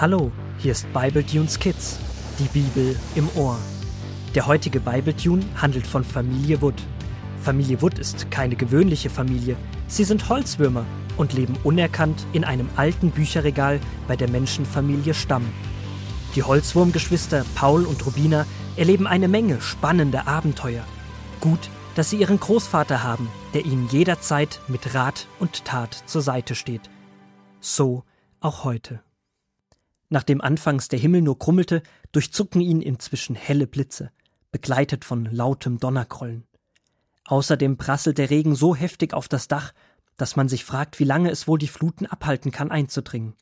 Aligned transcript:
Hallo, 0.00 0.30
hier 0.58 0.70
ist 0.70 0.86
Bible 0.92 1.26
Tunes 1.26 1.58
Kids, 1.58 1.98
die 2.38 2.46
Bibel 2.56 2.94
im 3.16 3.28
Ohr. 3.34 3.58
Der 4.32 4.46
heutige 4.46 4.78
Bible 4.78 5.16
Tune 5.16 5.44
handelt 5.60 5.88
von 5.88 6.04
Familie 6.04 6.62
Wood. 6.62 6.80
Familie 7.42 7.82
Wood 7.82 7.98
ist 7.98 8.30
keine 8.30 8.54
gewöhnliche 8.54 9.10
Familie. 9.10 9.56
Sie 9.88 10.04
sind 10.04 10.28
Holzwürmer 10.28 10.84
und 11.16 11.32
leben 11.32 11.56
unerkannt 11.64 12.24
in 12.32 12.44
einem 12.44 12.68
alten 12.76 13.10
Bücherregal 13.10 13.80
bei 14.06 14.14
der 14.14 14.30
Menschenfamilie 14.30 15.14
Stamm. 15.14 15.44
Die 16.36 16.44
Holzwurmgeschwister 16.44 17.44
Paul 17.56 17.84
und 17.84 18.06
Rubina 18.06 18.46
erleben 18.76 19.08
eine 19.08 19.26
Menge 19.26 19.60
spannender 19.60 20.28
Abenteuer. 20.28 20.84
Gut, 21.40 21.70
dass 21.96 22.10
sie 22.10 22.18
ihren 22.18 22.38
Großvater 22.38 23.02
haben, 23.02 23.28
der 23.52 23.66
ihnen 23.66 23.88
jederzeit 23.88 24.60
mit 24.68 24.94
Rat 24.94 25.26
und 25.40 25.64
Tat 25.64 26.04
zur 26.06 26.22
Seite 26.22 26.54
steht. 26.54 26.88
So 27.58 28.04
auch 28.38 28.62
heute. 28.62 29.00
Nachdem 30.08 30.40
anfangs 30.40 30.88
der 30.88 30.98
Himmel 30.98 31.22
nur 31.22 31.38
krummelte, 31.38 31.82
durchzucken 32.12 32.60
ihn 32.60 32.80
inzwischen 32.80 33.34
helle 33.34 33.66
Blitze, 33.66 34.10
begleitet 34.50 35.04
von 35.04 35.26
lautem 35.26 35.78
Donnergrollen. 35.78 36.46
Außerdem 37.26 37.76
prasselt 37.76 38.16
der 38.18 38.30
Regen 38.30 38.54
so 38.54 38.74
heftig 38.74 39.12
auf 39.12 39.28
das 39.28 39.48
Dach, 39.48 39.72
dass 40.16 40.34
man 40.34 40.48
sich 40.48 40.64
fragt, 40.64 40.98
wie 40.98 41.04
lange 41.04 41.30
es 41.30 41.46
wohl 41.46 41.58
die 41.58 41.68
Fluten 41.68 42.06
abhalten 42.06 42.50
kann, 42.50 42.70
einzudringen. 42.70 43.34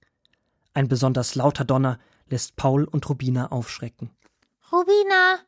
Ein 0.75 0.89
besonders 0.89 1.37
lauter 1.37 1.65
Donner 1.65 1.98
lässt 2.29 2.56
Paul 2.56 2.84
und 2.84 3.09
Rubina 3.09 3.51
aufschrecken. 3.53 4.11
Rubina, 4.73 5.39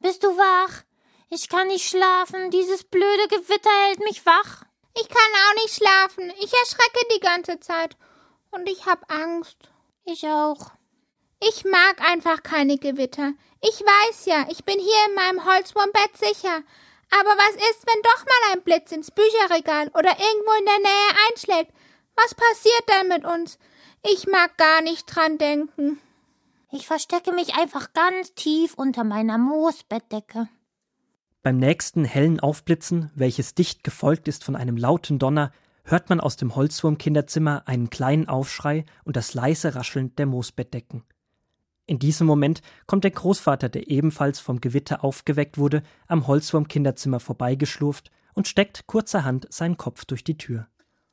bist 0.00 0.22
du 0.22 0.28
wach? 0.28 0.84
Ich 1.30 1.48
kann 1.48 1.66
nicht 1.68 1.88
schlafen. 1.88 2.50
Dieses 2.50 2.84
blöde 2.84 3.28
Gewitter 3.28 3.70
hält 3.86 4.00
mich 4.00 4.24
wach. 4.26 4.62
Ich 4.94 5.08
kann 5.08 5.18
auch 5.18 5.62
nicht 5.62 5.74
schlafen. 5.74 6.30
Ich 6.38 6.52
erschrecke 6.52 7.00
die 7.16 7.20
ganze 7.20 7.58
Zeit. 7.60 7.96
Und 8.50 8.68
ich 8.68 8.86
hab 8.86 9.10
Angst. 9.12 9.70
Ich 10.08 10.24
auch. 10.28 10.70
Ich 11.40 11.64
mag 11.64 12.00
einfach 12.00 12.44
keine 12.44 12.78
Gewitter. 12.78 13.32
Ich 13.60 13.80
weiß 13.80 14.26
ja, 14.26 14.46
ich 14.48 14.64
bin 14.64 14.78
hier 14.78 15.06
in 15.08 15.14
meinem 15.16 15.44
Holzwurmbett 15.44 16.16
sicher. 16.16 16.62
Aber 17.10 17.30
was 17.30 17.54
ist, 17.56 17.86
wenn 17.86 18.02
doch 18.02 18.24
mal 18.24 18.52
ein 18.52 18.62
Blitz 18.62 18.92
ins 18.92 19.10
Bücherregal 19.10 19.88
oder 19.88 20.10
irgendwo 20.10 20.52
in 20.60 20.64
der 20.64 20.78
Nähe 20.78 21.10
einschlägt? 21.28 21.72
Was 22.14 22.34
passiert 22.34 22.84
dann 22.86 23.08
mit 23.08 23.24
uns? 23.24 23.58
Ich 24.04 24.28
mag 24.28 24.56
gar 24.56 24.80
nicht 24.80 25.06
dran 25.06 25.38
denken. 25.38 25.98
Ich 26.70 26.86
verstecke 26.86 27.32
mich 27.32 27.56
einfach 27.56 27.92
ganz 27.92 28.32
tief 28.34 28.74
unter 28.74 29.02
meiner 29.02 29.38
Moosbettdecke. 29.38 30.48
Beim 31.42 31.58
nächsten 31.58 32.04
hellen 32.04 32.38
Aufblitzen, 32.38 33.10
welches 33.16 33.54
dicht 33.54 33.82
gefolgt 33.82 34.28
ist 34.28 34.44
von 34.44 34.54
einem 34.54 34.76
lauten 34.76 35.18
Donner, 35.18 35.52
hört 35.86 36.10
man 36.10 36.20
aus 36.20 36.36
dem 36.36 36.54
Holzwurmkinderzimmer 36.54 37.62
einen 37.66 37.90
kleinen 37.90 38.28
Aufschrei 38.28 38.84
und 39.04 39.16
das 39.16 39.34
leise 39.34 39.74
Rascheln 39.74 40.14
der 40.16 40.26
Moosbettdecken. 40.26 41.04
In 41.86 42.00
diesem 42.00 42.26
Moment 42.26 42.62
kommt 42.86 43.04
der 43.04 43.12
Großvater, 43.12 43.68
der 43.68 43.88
ebenfalls 43.88 44.40
vom 44.40 44.60
Gewitter 44.60 45.04
aufgeweckt 45.04 45.56
wurde, 45.56 45.82
am 46.08 46.26
Holzwurmkinderzimmer 46.26 47.20
vorbeigeschlurft 47.20 48.10
und 48.34 48.48
steckt 48.48 48.86
kurzerhand 48.88 49.46
seinen 49.50 49.76
Kopf 49.76 50.04
durch 50.04 50.24
die 50.24 50.36
Tür. 50.36 50.66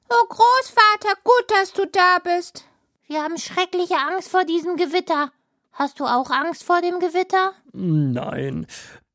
Oh 0.09 0.27
Großvater, 0.27 1.15
gut, 1.23 1.45
dass 1.49 1.73
du 1.73 1.85
da 1.87 2.17
bist. 2.23 2.65
Wir 3.07 3.21
haben 3.21 3.37
schreckliche 3.37 3.97
Angst 3.97 4.29
vor 4.29 4.45
diesem 4.45 4.75
Gewitter. 4.75 5.31
Hast 5.71 5.99
du 5.99 6.05
auch 6.05 6.31
Angst 6.31 6.63
vor 6.63 6.81
dem 6.81 6.99
Gewitter? 6.99 7.51
Nein, 7.71 8.65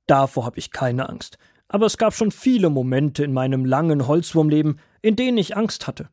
davor 0.07 0.45
habe 0.45 0.59
ich 0.59 0.71
keine 0.71 1.09
Angst. 1.09 1.39
Aber 1.69 1.87
es 1.87 1.99
gab 1.99 2.15
schon 2.15 2.31
viele 2.31 2.71
Momente 2.71 3.23
in 3.25 3.33
meinem 3.33 3.65
langen 3.65 4.07
Holzwurmleben, 4.07 4.81
in 5.03 5.17
denen 5.17 5.39
ich 5.39 5.57
Angst 5.57 5.87
hatte. 5.87 6.09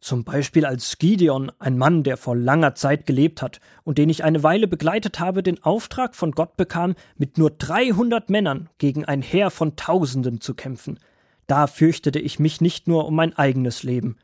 Zum 0.00 0.24
Beispiel 0.24 0.66
als 0.66 0.98
Gideon, 0.98 1.50
ein 1.58 1.78
Mann, 1.78 2.02
der 2.02 2.18
vor 2.18 2.36
langer 2.36 2.74
Zeit 2.74 3.06
gelebt 3.06 3.40
hat 3.40 3.60
und 3.84 3.96
den 3.96 4.10
ich 4.10 4.22
eine 4.22 4.42
Weile 4.42 4.68
begleitet 4.68 5.18
habe, 5.18 5.42
den 5.42 5.62
Auftrag 5.62 6.14
von 6.14 6.32
Gott 6.32 6.58
bekam, 6.58 6.94
mit 7.16 7.38
nur 7.38 7.50
300 7.50 8.28
Männern 8.28 8.68
gegen 8.76 9.06
ein 9.06 9.22
Heer 9.22 9.50
von 9.50 9.76
Tausenden 9.76 10.42
zu 10.42 10.54
kämpfen. 10.54 10.98
Da 11.46 11.66
fürchtete 11.66 12.18
ich 12.18 12.38
mich 12.38 12.60
nicht 12.60 12.86
nur 12.86 13.06
um 13.06 13.14
mein 13.14 13.34
eigenes 13.36 13.82
Leben. 13.82 14.16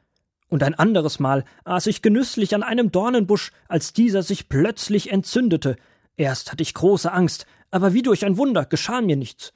Und 0.48 0.62
ein 0.62 0.74
anderes 0.74 1.18
Mal 1.18 1.44
aß 1.64 1.86
ich 1.86 2.02
genüsslich 2.02 2.54
an 2.54 2.62
einem 2.62 2.90
Dornenbusch, 2.92 3.52
als 3.68 3.92
dieser 3.92 4.22
sich 4.22 4.48
plötzlich 4.48 5.10
entzündete. 5.10 5.76
Erst 6.16 6.52
hatte 6.52 6.62
ich 6.62 6.74
große 6.74 7.10
Angst, 7.10 7.46
aber 7.70 7.94
wie 7.94 8.02
durch 8.02 8.26
ein 8.26 8.36
Wunder 8.36 8.66
geschah 8.66 9.00
mir 9.00 9.16
nichts. 9.16 9.54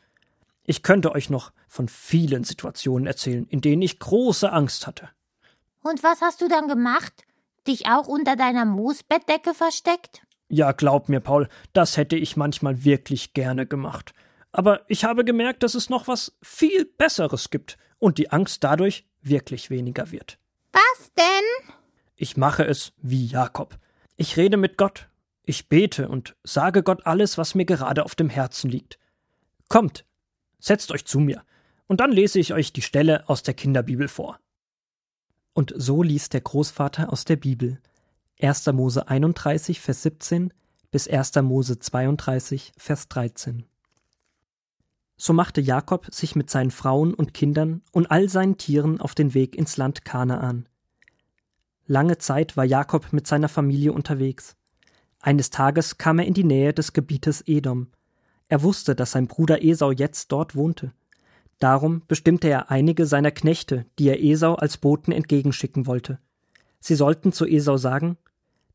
Ich 0.65 0.83
könnte 0.83 1.13
euch 1.13 1.31
noch 1.31 1.53
von 1.69 1.89
vielen 1.89 2.45
Situationen 2.45 3.07
erzählen, 3.07 3.47
in 3.49 3.61
denen 3.61 3.83
ich 3.83 3.99
große 3.99 4.51
Angst 4.51 4.87
hatte. 4.87 5.11
Und 5.83 6.03
was 6.03 6.23
hast 6.23 6.41
du 6.41 6.49
dann 6.49 6.69
gemacht? 6.69 7.13
Dich 7.67 7.87
auch 7.87 8.07
unter 8.07 8.37
deiner 8.37 8.65
Moosbettdecke 8.65 9.55
versteckt? 9.55 10.23
Ja, 10.49 10.73
glaub 10.73 11.09
mir, 11.09 11.21
Paul, 11.21 11.49
das 11.73 11.97
hätte 11.97 12.17
ich 12.17 12.37
manchmal 12.37 12.85
wirklich 12.85 13.35
gerne 13.35 13.67
gemacht. 13.67 14.13
Aber 14.53 14.83
ich 14.89 15.05
habe 15.05 15.25
gemerkt, 15.25 15.63
dass 15.63 15.75
es 15.75 15.91
noch 15.91 16.09
was 16.09 16.37
viel 16.43 16.85
Besseres 16.85 17.51
gibt 17.51 17.77
und 17.99 18.19
die 18.19 18.31
Angst 18.31 18.63
dadurch 18.65 19.07
wirklich 19.21 19.69
weniger 19.69 20.11
wird. 20.11 20.39
Was 20.73 21.13
denn? 21.17 21.75
Ich 22.17 22.37
mache 22.37 22.65
es 22.65 22.93
wie 22.99 23.27
Jakob. 23.27 23.77
Ich 24.17 24.37
rede 24.37 24.57
mit 24.57 24.77
Gott. 24.79 25.09
Ich 25.45 25.69
bete 25.69 26.09
und 26.09 26.37
sage 26.45 26.83
Gott 26.83 27.07
alles, 27.07 27.37
was 27.37 27.55
mir 27.55 27.65
gerade 27.65 28.05
auf 28.05 28.15
dem 28.15 28.31
Herzen 28.31 28.71
liegt. 28.71 28.99
Kommt, 29.69 30.05
Setzt 30.65 30.93
euch 30.93 31.05
zu 31.05 31.21
mir, 31.21 31.43
und 31.89 32.01
dann 32.01 32.11
lese 32.11 32.39
ich 32.39 32.55
euch 32.55 32.73
die 32.73 32.81
Stelle 32.81 33.29
aus 33.29 33.43
der 33.43 33.53
Kinderbibel 33.53 34.09
vor. 34.09 34.41
Und 35.53 35.75
so 35.77 36.03
liest 36.03 36.33
der 36.33 36.41
Großvater 36.41 37.13
aus 37.13 37.27
der 37.27 37.37
Bibel 37.37 37.83
1. 38.41 38.65
Mose 38.69 39.07
31, 39.07 39.79
Vers 39.83 40.05
17 40.05 40.55
bis 40.91 41.07
1. 41.07 41.35
Mose 41.43 41.81
32, 41.81 42.73
Vers 42.79 43.09
13. 43.11 43.67
So 45.19 45.35
machte 45.35 45.61
Jakob 45.61 46.07
sich 46.11 46.35
mit 46.35 46.49
seinen 46.49 46.71
Frauen 46.71 47.13
und 47.13 47.35
Kindern 47.35 47.83
und 47.93 48.11
all 48.11 48.31
seinen 48.31 48.57
Tieren 48.57 49.03
auf 49.03 49.15
den 49.15 49.35
Weg 49.35 49.57
ins 49.57 49.77
Land 49.77 50.07
Kanaan. 50.07 50.67
Lange 51.85 52.17
Zeit 52.17 52.57
war 52.57 52.65
Jakob 52.65 53.13
mit 53.13 53.27
seiner 53.27 53.51
Familie 53.51 53.93
unterwegs. 53.93 54.57
Eines 55.21 55.51
Tages 55.51 55.99
kam 55.99 56.21
er 56.21 56.25
in 56.25 56.33
die 56.33 56.43
Nähe 56.43 56.73
des 56.73 56.95
Gebietes 56.95 57.45
Edom, 57.47 57.89
er 58.49 58.63
wusste, 58.63 58.95
dass 58.95 59.13
sein 59.13 59.27
Bruder 59.27 59.63
Esau 59.63 59.91
jetzt 59.91 60.31
dort 60.33 60.55
wohnte. 60.55 60.93
Darum 61.59 62.03
bestimmte 62.07 62.49
er 62.49 62.71
einige 62.71 63.07
seiner 63.07 63.31
Knechte, 63.31 63.87
die 63.99 64.09
er 64.09 64.23
Esau 64.23 64.55
als 64.55 64.77
Boten 64.77 65.13
entgegenschicken 65.13 65.87
wollte. 65.87 66.19
Sie 66.81 66.95
sollten 66.95 67.33
zu 67.33 67.47
Esau 67.47 67.77
sagen 67.77 68.19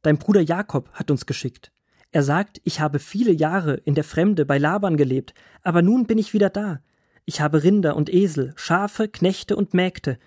Dein 0.02 0.18
Bruder 0.18 0.42
Jakob 0.42 0.90
hat 0.94 1.12
uns 1.12 1.26
geschickt. 1.26 1.72
Er 2.12 2.24
sagt, 2.24 2.60
ich 2.64 2.80
habe 2.80 3.00
viele 3.00 3.32
Jahre 3.32 3.76
in 3.76 3.94
der 3.94 4.04
Fremde 4.04 4.46
bei 4.46 4.58
Laban 4.58 4.98
gelebt, 4.98 5.34
aber 5.62 5.82
nun 5.82 6.08
bin 6.08 6.18
ich 6.18 6.34
wieder 6.34 6.50
da. 6.50 6.82
Ich 7.26 7.42
habe 7.42 7.62
Rinder 7.64 7.96
und 7.96 8.12
Esel, 8.12 8.54
Schafe, 8.56 9.08
Knechte 9.08 9.56
und 9.56 9.76
Mägde. 9.76 10.18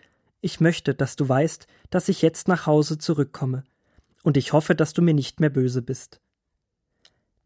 Ich 0.41 0.61
möchte, 0.61 0.95
dass 0.95 1.17
du 1.17 1.29
weißt, 1.29 1.67
dass 1.91 2.09
ich 2.09 2.23
jetzt 2.23 2.47
nach 2.47 2.67
Hause 2.67 2.99
zurückkomme. 2.99 3.65
Und 4.23 4.37
ich 4.37 4.53
hoffe, 4.53 4.77
dass 4.77 4.93
du 4.93 5.03
mir 5.03 5.15
nicht 5.15 5.41
mehr 5.41 5.51
böse 5.51 5.83
bist. 5.83 6.21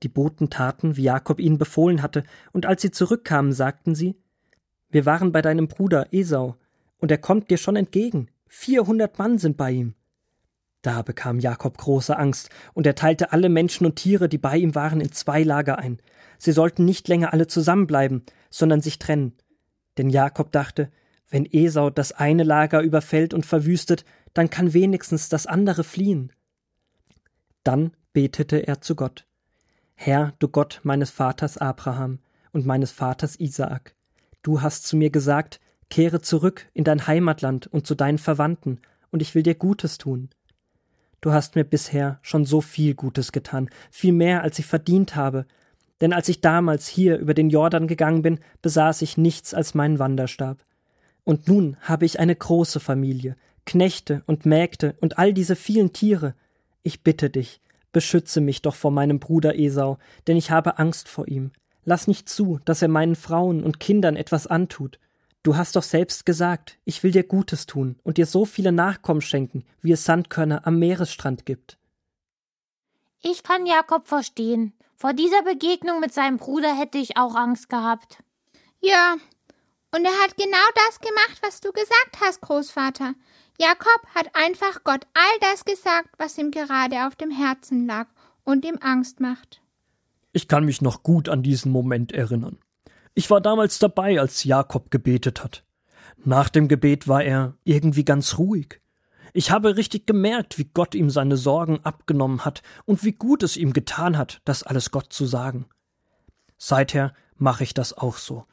Die 0.03 0.09
Boten 0.09 0.51
taten, 0.51 0.97
wie 0.97 1.05
Jakob 1.05 1.41
ihnen 1.41 1.59
befohlen 1.59 2.03
hatte, 2.03 2.25
und 2.53 2.67
als 2.67 2.83
sie 2.83 2.91
zurückkamen, 2.91 3.53
sagten 3.53 3.95
sie 3.95 4.17
Wir 4.91 5.07
waren 5.07 5.33
bei 5.33 5.43
deinem 5.43 5.69
Bruder 5.69 6.13
Esau, 6.13 6.57
und 6.99 7.11
er 7.11 7.19
kommt 7.19 7.51
dir 7.51 7.59
schon 7.59 7.77
entgegen. 7.77 8.29
Vierhundert 8.47 9.19
Mann 9.19 9.39
sind 9.39 9.57
bei 9.57 9.73
ihm. 9.73 9.95
Da 10.83 11.03
bekam 11.03 11.41
Jakob 11.41 11.79
große 11.79 12.17
Angst, 12.17 12.51
und 12.75 12.87
er 12.87 12.95
teilte 12.95 13.33
alle 13.33 13.49
Menschen 13.49 13.87
und 13.87 13.97
Tiere, 13.97 14.29
die 14.29 14.39
bei 14.39 14.57
ihm 14.57 14.75
waren, 14.75 15.01
in 15.01 15.13
zwei 15.13 15.43
Lager 15.43 15.79
ein. 15.79 15.99
Sie 16.39 16.53
sollten 16.53 16.85
nicht 16.85 17.09
länger 17.09 17.33
alle 17.33 17.47
zusammenbleiben, 17.47 18.23
sondern 18.51 18.81
sich 18.81 18.99
trennen. 18.99 19.33
Denn 19.99 20.11
Jakob 20.11 20.53
dachte, 20.53 20.91
wenn 21.29 21.47
Esau 21.47 21.91
das 21.91 22.13
eine 22.13 22.45
Lager 22.45 22.83
überfällt 22.83 23.35
und 23.35 23.45
verwüstet, 23.45 24.05
dann 24.33 24.51
kann 24.51 24.75
wenigstens 24.75 25.29
das 25.29 25.47
andere 25.47 25.83
fliehen. 25.83 26.33
Dann 27.65 27.93
betete 28.13 28.59
er 28.59 28.81
zu 28.81 28.95
Gott. 28.95 29.27
Herr, 29.99 30.35
du 30.39 30.47
Gott 30.49 30.81
meines 30.85 31.11
Vaters 31.11 31.57
Abraham 31.57 32.21
und 32.53 32.67
meines 32.67 32.93
Vaters 32.93 33.41
Isaak, 33.41 33.97
du 34.43 34.61
hast 34.61 34.87
zu 34.87 34.97
mir 34.97 35.11
gesagt, 35.11 35.59
kehre 35.89 36.21
zurück 36.21 36.67
in 36.75 36.85
dein 36.85 37.07
Heimatland 37.07 37.67
und 37.67 37.87
zu 37.87 37.95
deinen 37.95 38.19
Verwandten, 38.19 38.81
und 39.11 39.23
ich 39.23 39.35
will 39.35 39.43
dir 39.43 39.55
Gutes 39.55 39.99
tun. 39.99 40.29
Du 41.23 41.33
hast 41.33 41.57
mir 41.57 41.65
bisher 41.65 42.19
schon 42.23 42.45
so 42.45 42.61
viel 42.61 42.95
Gutes 42.95 43.33
getan, 43.33 43.71
viel 43.91 44.13
mehr, 44.13 44.43
als 44.43 44.59
ich 44.59 44.67
verdient 44.67 45.17
habe, 45.17 45.47
denn 46.03 46.13
als 46.13 46.29
ich 46.29 46.43
damals 46.43 46.87
hier 46.87 47.17
über 47.17 47.33
den 47.33 47.49
Jordan 47.49 47.89
gegangen 47.89 48.21
bin, 48.21 48.39
besaß 48.61 49.01
ich 49.01 49.17
nichts 49.17 49.55
als 49.55 49.75
meinen 49.75 49.99
Wanderstab. 49.99 50.59
Und 51.25 51.49
nun 51.49 51.79
habe 51.81 52.05
ich 52.05 52.21
eine 52.21 52.37
große 52.37 52.81
Familie, 52.81 53.37
Knechte 53.65 54.23
und 54.27 54.45
Mägde 54.45 54.95
und 55.01 55.19
all 55.19 55.33
diese 55.33 55.57
vielen 55.57 55.93
Tiere. 55.93 56.35
Ich 56.83 57.03
bitte 57.03 57.31
dich, 57.31 57.61
Beschütze 57.97 58.43
mich 58.43 58.61
doch 58.61 58.75
vor 58.75 58.91
meinem 58.91 59.21
Bruder 59.21 59.59
Esau, 59.59 59.97
denn 60.27 60.37
ich 60.37 60.51
habe 60.51 60.79
Angst 60.79 61.09
vor 61.09 61.29
ihm. 61.29 61.53
Lass 61.87 62.07
nicht 62.07 62.29
zu, 62.29 62.61
dass 62.67 62.83
er 62.83 62.89
meinen 62.89 63.17
Frauen 63.17 63.65
und 63.65 63.81
Kindern 63.81 64.17
etwas 64.17 64.47
antut. 64.47 64.99
Du 65.43 65.57
hast 65.57 65.77
doch 65.77 65.83
selbst 65.83 66.27
gesagt, 66.27 66.77
ich 66.85 67.03
will 67.03 67.11
dir 67.11 67.23
Gutes 67.23 67.65
tun 67.65 67.99
und 68.03 68.19
dir 68.19 68.27
so 68.27 68.45
viele 68.45 68.71
Nachkommen 68.71 69.23
schenken, 69.23 69.65
wie 69.81 69.93
es 69.93 70.05
Sandkörner 70.05 70.67
am 70.67 70.79
Meeresstrand 70.79 71.47
gibt. 71.47 71.79
Ich 73.23 73.43
kann 73.43 73.65
Jakob 73.65 74.09
verstehen. 74.09 74.75
Vor 74.95 75.15
dieser 75.15 75.43
Begegnung 75.45 75.99
mit 75.99 76.13
seinem 76.13 76.37
Bruder 76.37 76.79
hätte 76.79 76.99
ich 76.99 77.17
auch 77.17 77.35
Angst 77.35 77.71
gehabt. 77.71 78.23
Ja, 78.83 79.17
und 79.91 80.05
er 80.05 80.23
hat 80.23 80.37
genau 80.37 80.69
das 80.75 81.01
gemacht, 81.01 81.39
was 81.41 81.63
du 81.63 81.73
gesagt 81.73 82.19
hast, 82.21 82.43
Großvater. 82.43 83.15
Jakob 83.59 84.07
hat 84.15 84.29
einfach 84.35 84.85
Gott 84.85 85.07
all 85.15 85.39
das 85.41 85.65
gesagt, 85.65 86.11
was 86.19 86.37
ihm 86.37 86.51
gerade 86.51 87.07
auf 87.07 87.17
dem 87.17 87.31
Herzen 87.31 87.87
lag 87.87 88.07
und 88.45 88.65
ihm 88.65 88.79
Angst 88.81 89.21
macht. 89.21 89.63
Ich 90.33 90.47
kann 90.47 90.65
mich 90.65 90.83
noch 90.83 91.03
gut 91.03 91.31
an 91.31 91.43
diesen 91.43 91.73
Moment 91.73 92.13
erinnern. 92.13 92.59
Ich 93.15 93.31
war 93.31 93.41
damals 93.41 93.79
dabei, 93.79 94.21
als 94.21 94.45
Jakob 94.45 94.91
gebetet 94.91 95.43
hat. 95.43 95.65
Nach 96.23 96.51
dem 96.51 96.69
Gebet 96.69 97.09
war 97.09 97.25
er 97.25 97.55
irgendwie 97.65 98.05
ganz 98.05 98.37
ruhig. 98.37 98.81
Ich 99.33 99.51
habe 99.51 99.77
richtig 99.77 100.07
gemerkt, 100.07 100.59
wie 100.59 100.69
Gott 100.73 100.95
ihm 100.95 101.09
seine 101.09 101.39
Sorgen 101.39 101.81
abgenommen 101.83 102.45
hat 102.45 102.63
und 102.85 103.05
wie 103.05 103.13
gut 103.13 103.43
es 103.43 103.57
ihm 103.57 103.73
getan 103.73 104.19
hat, 104.19 104.43
das 104.45 104.63
alles 104.63 104.91
Gott 104.91 105.13
zu 105.13 105.25
sagen. 105.25 105.67
Seither 106.59 107.15
mache 107.37 107.65
ich 107.65 107.73
das 107.73 107.95
auch 107.97 108.19
so. 108.19 108.45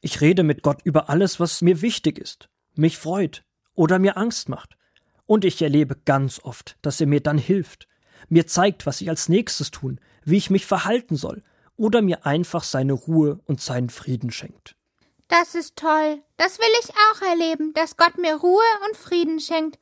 Ich 0.00 0.20
rede 0.20 0.42
mit 0.42 0.62
Gott 0.62 0.80
über 0.82 1.08
alles, 1.08 1.38
was 1.38 1.62
mir 1.62 1.82
wichtig 1.82 2.18
ist, 2.18 2.48
mich 2.74 2.98
freut 2.98 3.44
oder 3.80 3.98
mir 3.98 4.18
Angst 4.18 4.50
macht. 4.50 4.76
Und 5.24 5.42
ich 5.42 5.62
erlebe 5.62 5.96
ganz 6.04 6.38
oft, 6.44 6.76
dass 6.82 7.00
er 7.00 7.06
mir 7.06 7.22
dann 7.22 7.38
hilft, 7.38 7.88
mir 8.28 8.46
zeigt, 8.46 8.84
was 8.84 9.00
ich 9.00 9.08
als 9.08 9.30
nächstes 9.30 9.70
tun, 9.70 9.98
wie 10.22 10.36
ich 10.36 10.50
mich 10.50 10.66
verhalten 10.66 11.16
soll 11.16 11.42
oder 11.78 12.02
mir 12.02 12.26
einfach 12.26 12.62
seine 12.62 12.92
Ruhe 12.92 13.40
und 13.46 13.62
seinen 13.62 13.88
Frieden 13.88 14.30
schenkt. 14.32 14.76
Das 15.28 15.54
ist 15.54 15.76
toll. 15.76 16.22
Das 16.36 16.58
will 16.58 16.74
ich 16.82 16.90
auch 16.90 17.26
erleben, 17.26 17.72
dass 17.72 17.96
Gott 17.96 18.18
mir 18.18 18.34
Ruhe 18.34 18.60
und 18.86 18.98
Frieden 18.98 19.40
schenkt. 19.40 19.78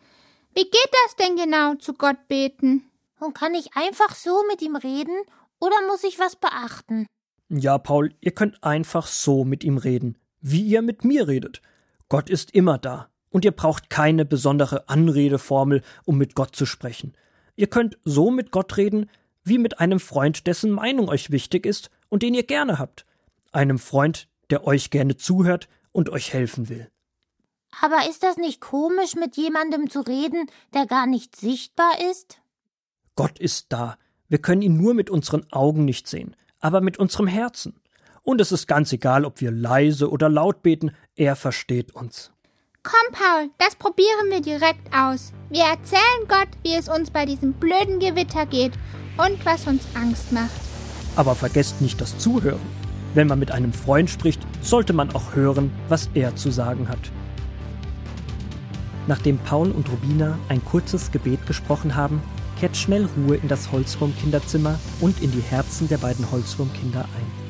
Wie 0.55 0.63
geht 0.63 0.91
das 1.05 1.17
denn 1.17 1.35
genau, 1.35 1.75
zu 1.75 1.93
Gott 1.95 2.29
beten? 2.29 2.89
Und 3.19 3.35
kann 3.35 3.55
ich 3.55 3.75
einfach 3.75 4.15
so 4.15 4.45
mit 4.49 4.63
ihm 4.63 4.77
reden 4.77 5.17
oder 5.59 5.77
muss 5.89 6.05
ich 6.05 6.21
was 6.21 6.37
beachten? 6.37 7.09
Ja, 7.49 7.79
Paul, 7.79 8.15
ihr 8.21 8.31
könnt 8.31 8.63
einfach 8.63 9.09
so 9.09 9.45
mit 9.45 9.65
ihm 9.65 9.77
reden, 9.77 10.19
wie 10.41 10.63
ihr 10.63 10.83
mit 10.83 11.05
mir 11.05 11.27
redet. 11.27 11.63
Gott 12.09 12.31
ist 12.31 12.53
immer 12.53 12.79
da, 12.79 13.11
und 13.31 13.45
ihr 13.45 13.53
braucht 13.53 13.91
keine 13.91 14.25
besondere 14.25 14.89
Anredeformel, 14.89 15.83
um 16.05 16.19
mit 16.19 16.35
Gott 16.35 16.55
zu 16.57 16.67
sprechen. 16.67 17.15
Ihr 17.57 17.67
könnt 17.67 17.99
so 18.05 18.31
mit 18.31 18.51
Gott 18.51 18.77
reden, 18.77 19.11
wie 19.45 19.59
mit 19.59 19.81
einem 19.81 20.01
Freund, 20.01 20.47
dessen 20.47 20.71
Meinung 20.71 21.09
euch 21.09 21.31
wichtig 21.31 21.67
ist 21.67 21.91
und 22.09 22.23
den 22.23 22.35
ihr 22.35 22.45
gerne 22.45 22.79
habt. 22.79 23.05
Einem 23.53 23.79
Freund, 23.79 24.29
der 24.51 24.67
euch 24.67 24.91
gerne 24.91 25.17
zuhört 25.17 25.69
und 25.93 26.11
euch 26.11 26.33
helfen 26.33 26.69
will. 26.69 26.89
Aber 27.83 28.09
ist 28.09 28.23
das 28.23 28.37
nicht 28.37 28.61
komisch, 28.61 29.15
mit 29.15 29.37
jemandem 29.37 29.91
zu 29.91 30.01
reden, 30.01 30.47
der 30.75 30.87
gar 30.87 31.07
nicht 31.07 31.37
sichtbar 31.37 31.93
ist? 32.11 32.41
Gott 33.15 33.39
ist 33.39 33.67
da. 33.73 33.99
Wir 34.29 34.39
können 34.39 34.63
ihn 34.63 34.77
nur 34.77 34.95
mit 34.95 35.11
unseren 35.11 35.51
Augen 35.53 35.85
nicht 35.85 36.07
sehen, 36.07 36.37
aber 36.61 36.81
mit 36.81 36.99
unserem 36.99 37.27
Herzen. 37.27 37.81
Und 38.23 38.41
es 38.41 38.53
ist 38.53 38.67
ganz 38.67 38.93
egal, 38.93 39.25
ob 39.25 39.41
wir 39.41 39.51
leise 39.51 40.11
oder 40.11 40.29
laut 40.29 40.63
beten, 40.63 40.93
er 41.17 41.35
versteht 41.35 41.95
uns. 41.95 42.31
Komm, 42.83 43.13
Paul, 43.13 43.51
das 43.59 43.75
probieren 43.75 44.31
wir 44.31 44.41
direkt 44.41 44.95
aus. 44.95 45.33
Wir 45.51 45.65
erzählen 45.65 46.29
Gott, 46.29 46.49
wie 46.63 46.75
es 46.75 46.89
uns 46.89 47.11
bei 47.11 47.27
diesem 47.27 47.53
blöden 47.53 47.99
Gewitter 47.99 48.47
geht 48.47 48.73
und 49.17 49.45
was 49.45 49.67
uns 49.67 49.85
Angst 49.95 50.33
macht. 50.33 50.51
Aber 51.17 51.35
vergesst 51.35 51.81
nicht 51.81 52.01
das 52.01 52.19
Zuhören. 52.19 52.61
Wenn 53.15 53.27
man 53.27 53.39
mit 53.39 53.51
einem 53.51 53.73
Freund 53.73 54.11
spricht, 54.11 54.41
sollte 54.63 54.93
man 54.93 55.15
auch 55.15 55.35
hören, 55.35 55.73
was 55.89 56.09
er 56.15 56.37
zu 56.37 56.51
sagen 56.51 56.89
hat. 56.89 56.99
Nachdem 59.07 59.39
Paul 59.39 59.71
und 59.71 59.91
Rubina 59.91 60.39
ein 60.49 60.65
kurzes 60.65 61.11
Gebet 61.11 61.47
gesprochen 61.47 61.97
haben, 61.97 62.23
kehrt 62.61 62.77
schnell 62.77 63.09
Ruhe 63.17 63.37
in 63.37 63.49
das 63.49 63.73
Holzwurmkinderzimmer 63.73 64.79
und 65.01 65.21
in 65.23 65.33
die 65.33 65.41
Herzen 65.41 65.89
der 65.89 65.99
beiden 65.99 66.31
Holzwurmkinder 66.31 67.01
ein. 67.01 67.48